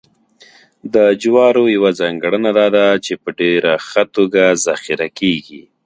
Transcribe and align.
د 0.93 0.95
جوارو 1.21 1.63
یوه 1.75 1.91
ځانګړنه 1.99 2.51
دا 2.59 2.67
ده 2.75 2.85
چې 3.05 3.13
په 3.23 3.29
ډېره 3.39 3.71
ښه 3.87 4.03
توګه 4.15 4.43
ذخیره 4.65 5.07
کېږي 5.19 5.61